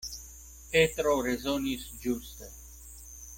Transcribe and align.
Petro 0.75 1.13
rezonis 1.27 1.85
ĝuste. 2.07 2.51